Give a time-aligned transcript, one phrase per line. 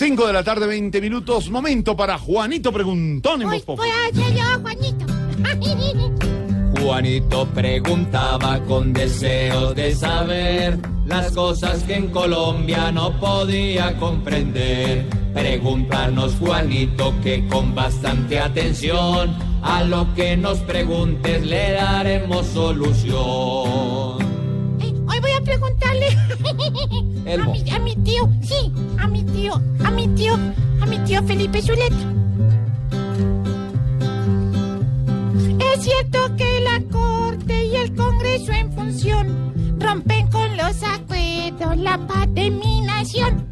[0.00, 1.50] 5 de la tarde, 20 minutos.
[1.50, 3.90] Momento para Juanito Preguntón en Voy, Voz Populi.
[3.90, 5.04] voy a hacer yo, Juanito.
[6.80, 15.04] Juanito preguntaba con deseos de saber las cosas que en Colombia no podía comprender.
[15.34, 23.10] Pregúntanos, Juanito, que con bastante atención a lo que nos preguntes le daremos solución.
[24.80, 26.06] Eh, Hoy voy a preguntarle
[27.26, 29.60] a mi, a mi tío, sí, a mi tío,
[30.28, 31.96] a mi tío Felipe Zuleta.
[35.72, 42.06] Es cierto que la Corte y el Congreso en función rompen con los acuerdos la
[42.06, 43.46] paz de mi nación.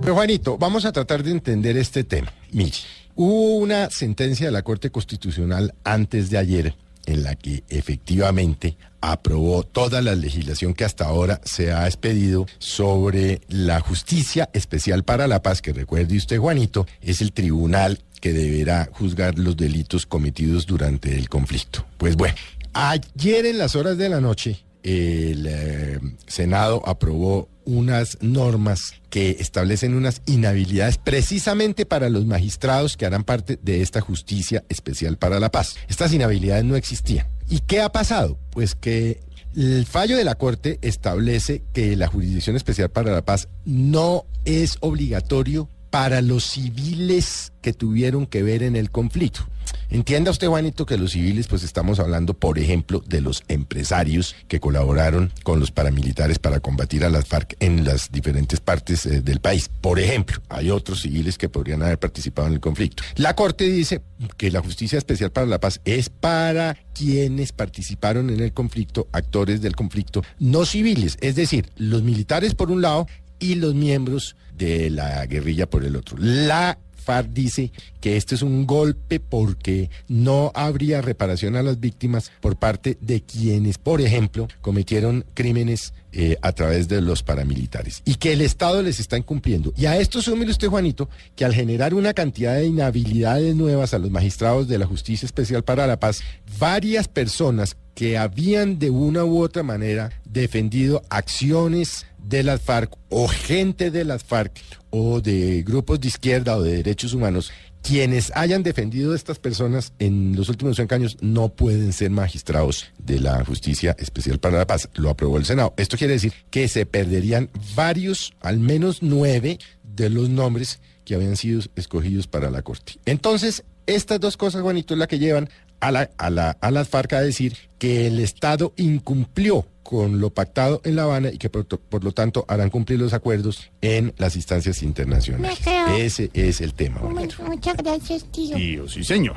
[0.00, 2.32] Pero Juanito, vamos a tratar de entender este tema.
[2.52, 2.72] Mire,
[3.14, 9.62] hubo una sentencia de la Corte Constitucional antes de ayer en la que efectivamente aprobó
[9.62, 15.42] toda la legislación que hasta ahora se ha expedido sobre la justicia especial para la
[15.42, 21.16] paz, que recuerde usted, Juanito, es el tribunal que deberá juzgar los delitos cometidos durante
[21.16, 21.84] el conflicto.
[21.98, 22.34] Pues bueno,
[22.72, 29.94] ayer en las horas de la noche, el eh, Senado aprobó unas normas que establecen
[29.94, 35.50] unas inhabilidades precisamente para los magistrados que harán parte de esta justicia especial para la
[35.50, 35.76] paz.
[35.88, 37.26] Estas inhabilidades no existían.
[37.48, 38.38] ¿Y qué ha pasado?
[38.50, 39.20] Pues que
[39.56, 44.76] el fallo de la Corte establece que la Jurisdicción Especial para la Paz no es
[44.80, 49.46] obligatorio para los civiles que tuvieron que ver en el conflicto.
[49.90, 54.60] Entienda usted, Juanito, que los civiles, pues estamos hablando, por ejemplo, de los empresarios que
[54.60, 59.40] colaboraron con los paramilitares para combatir a las FARC en las diferentes partes eh, del
[59.40, 59.70] país.
[59.80, 63.02] Por ejemplo, hay otros civiles que podrían haber participado en el conflicto.
[63.16, 64.02] La Corte dice
[64.36, 69.62] que la Justicia Especial para la Paz es para quienes participaron en el conflicto, actores
[69.62, 73.06] del conflicto, no civiles, es decir, los militares por un lado
[73.38, 76.16] y los miembros de la guerrilla por el otro.
[76.18, 82.30] La FARC dice que este es un golpe porque no habría reparación a las víctimas
[82.42, 88.16] por parte de quienes, por ejemplo, cometieron crímenes eh, a través de los paramilitares y
[88.16, 89.72] que el Estado les está incumpliendo.
[89.74, 93.98] Y a esto súmele usted, Juanito, que al generar una cantidad de inhabilidades nuevas a
[93.98, 96.20] los magistrados de la Justicia Especial para la Paz,
[96.58, 103.26] varias personas que habían de una u otra manera defendido acciones de las FARC o
[103.26, 104.56] gente de las FARC
[104.90, 107.50] o de grupos de izquierda o de derechos humanos,
[107.82, 112.86] quienes hayan defendido a estas personas en los últimos cinco años no pueden ser magistrados
[112.98, 114.88] de la Justicia Especial para la Paz.
[114.94, 115.74] Lo aprobó el Senado.
[115.76, 121.36] Esto quiere decir que se perderían varios, al menos nueve de los nombres que habían
[121.36, 122.92] sido escogidos para la Corte.
[123.06, 125.48] Entonces, estas dos cosas, Juanito, es la que llevan
[125.80, 130.28] a, la, a, la, a las FARC a decir que el Estado incumplió con lo
[130.30, 134.12] pactado en La Habana y que por, por, lo tanto harán cumplir los acuerdos en
[134.18, 135.58] las instancias internacionales.
[135.96, 137.00] Ese es el tema.
[137.00, 138.54] Muchas gracias, tío.
[138.54, 139.36] Tío, sí, señor.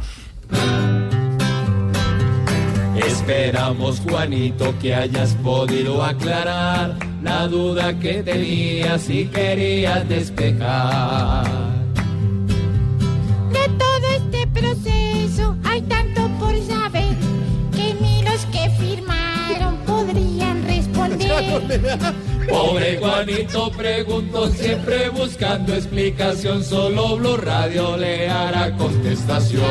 [2.97, 11.70] Esperamos, Juanito, que hayas podido aclarar la duda que tenías y querías despejar.
[22.49, 29.61] Pobre Juanito preguntó siempre buscando explicación, solo Blue Radio le hará contestación.